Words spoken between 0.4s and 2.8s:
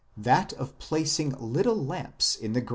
of placing little lamps in graves.